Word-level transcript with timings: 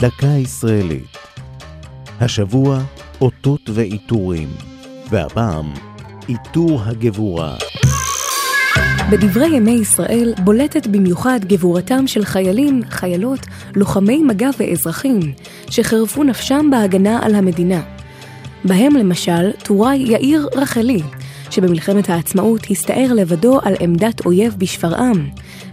דקה 0.00 0.26
ישראלית. 0.26 1.16
השבוע 2.20 2.80
אותות 3.20 3.70
ועיטורים, 3.74 4.48
והפעם 5.10 5.72
עיטור 6.26 6.80
הגבורה. 6.84 7.56
בדברי 9.10 9.56
ימי 9.56 9.70
ישראל 9.70 10.34
בולטת 10.44 10.86
במיוחד 10.86 11.40
גבורתם 11.44 12.06
של 12.06 12.24
חיילים, 12.24 12.82
חיילות, 12.90 13.46
לוחמי 13.76 14.22
מג"ב 14.22 14.50
ואזרחים, 14.58 15.20
שחירפו 15.70 16.24
נפשם 16.24 16.70
בהגנה 16.70 17.18
על 17.22 17.34
המדינה. 17.34 17.82
בהם 18.64 18.96
למשל 18.96 19.50
טוראי 19.62 19.96
יאיר 19.96 20.48
רחלי, 20.54 21.02
שבמלחמת 21.50 22.10
העצמאות 22.10 22.66
הסתער 22.70 23.12
לבדו 23.14 23.58
על 23.62 23.74
עמדת 23.80 24.26
אויב 24.26 24.54
בשפרעם, 24.58 25.28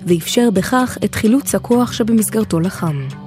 ואפשר 0.05 0.49
בכך 0.53 0.97
את 1.05 1.15
חילוץ 1.15 1.55
הכוח 1.55 1.93
שבמסגרתו 1.93 2.59
לחם. 2.59 3.26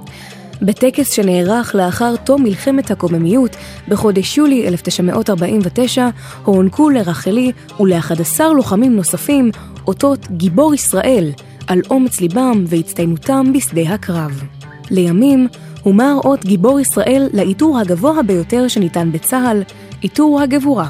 בטקס 0.61 1.11
שנערך 1.13 1.75
לאחר 1.75 2.15
תום 2.15 2.43
מלחמת 2.43 2.91
הקוממיות 2.91 3.55
בחודש 3.87 4.37
יולי 4.37 4.67
1949, 4.67 6.09
הוענקו 6.45 6.89
לרחלי 6.89 7.51
ול-11 7.79 8.43
לוחמים 8.55 8.95
נוספים 8.95 9.51
אותות 9.87 10.31
גיבור 10.31 10.73
ישראל 10.73 11.31
על 11.67 11.81
אומץ 11.89 12.21
ליבם 12.21 12.63
והצטיינותם 12.67 13.53
בשדה 13.53 13.81
הקרב. 13.81 14.43
לימים 14.91 15.47
הומר 15.83 16.17
אות 16.23 16.45
גיבור 16.45 16.79
ישראל 16.79 17.27
לעיטור 17.33 17.79
הגבוה 17.79 18.23
ביותר 18.23 18.67
שניתן 18.67 19.11
בצה"ל, 19.11 19.63
עיטור 20.01 20.41
הגבורה. 20.41 20.89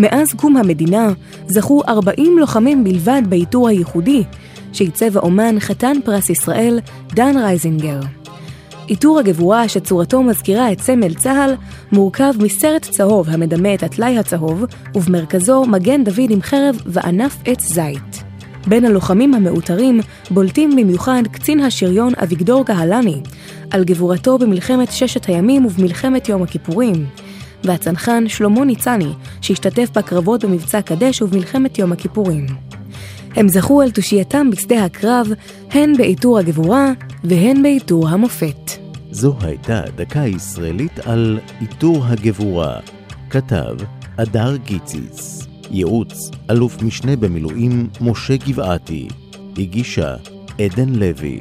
מאז 0.00 0.32
קום 0.36 0.56
המדינה 0.56 1.08
זכו 1.46 1.82
40 1.88 2.38
לוחמים 2.38 2.84
בלבד 2.84 3.22
בעיטור 3.28 3.68
הייחודי, 3.68 4.22
שעיצב 4.72 5.16
האומן 5.16 5.60
חתן 5.60 5.96
פרס 6.04 6.30
ישראל, 6.30 6.80
דן 7.14 7.36
רייזינגר. 7.36 8.00
עיטור 8.92 9.18
הגבורה 9.18 9.68
שצורתו 9.68 10.22
מזכירה 10.22 10.72
את 10.72 10.80
סמל 10.80 11.14
צה"ל 11.14 11.54
מורכב 11.92 12.32
מסרט 12.38 12.82
צהוב 12.82 13.28
המדמה 13.30 13.74
את 13.74 13.82
הטלאי 13.82 14.18
הצהוב 14.18 14.64
ובמרכזו 14.94 15.64
מגן 15.64 16.04
דוד 16.04 16.30
עם 16.30 16.42
חרב 16.42 16.76
וענף 16.86 17.36
עץ 17.44 17.72
זית. 17.72 18.22
בין 18.66 18.84
הלוחמים 18.84 19.34
המעוטרים 19.34 20.00
בולטים 20.30 20.76
במיוחד 20.76 21.22
קצין 21.32 21.60
השריון 21.60 22.12
אביגדור 22.22 22.64
קהלני 22.64 23.20
על 23.70 23.84
גבורתו 23.84 24.38
במלחמת 24.38 24.92
ששת 24.92 25.26
הימים 25.26 25.66
ובמלחמת 25.66 26.28
יום 26.28 26.42
הכיפורים, 26.42 27.06
והצנחן 27.64 28.28
שלמה 28.28 28.64
ניצני 28.64 29.12
שהשתתף 29.40 29.90
בקרבות 29.96 30.44
במבצע 30.44 30.82
קדש 30.82 31.22
ובמלחמת 31.22 31.78
יום 31.78 31.92
הכיפורים. 31.92 32.46
הם 33.36 33.48
זכו 33.48 33.82
על 33.82 33.90
תושייתם 33.90 34.50
בשדה 34.50 34.84
הקרב, 34.84 35.28
הן 35.70 35.96
בעיטור 35.96 36.38
הגבורה 36.38 36.92
והן 37.24 37.62
בעיטור 37.62 38.08
המופת. 38.08 38.81
זו 39.14 39.36
הייתה 39.40 39.82
דקה 39.94 40.26
ישראלית 40.26 40.98
על 40.98 41.38
עיטור 41.60 42.04
הגבורה. 42.04 42.80
כתב 43.30 43.76
אדר 44.16 44.56
גיציס. 44.56 45.48
ייעוץ 45.70 46.30
אלוף 46.50 46.82
משנה 46.82 47.16
במילואים 47.16 47.88
משה 48.00 48.36
גבעתי. 48.36 49.08
הגישה 49.58 50.16
עדן 50.60 50.88
לוי. 50.88 51.38